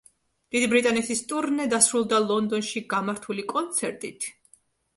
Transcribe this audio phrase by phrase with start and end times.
[0.53, 4.31] დიდი ბრიტანეთის ტურნე დასრულდა ლონდონში გამართული კონცერტით.